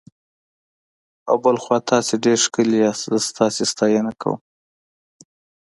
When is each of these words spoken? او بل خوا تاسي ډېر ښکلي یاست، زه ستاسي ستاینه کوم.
او 1.29 1.35
بل 1.43 1.57
خوا 1.63 1.77
تاسي 1.89 2.15
ډېر 2.25 2.37
ښکلي 2.45 2.77
یاست، 2.83 3.03
زه 3.11 3.17
ستاسي 3.29 3.63
ستاینه 3.71 4.11
کوم. 4.21 4.39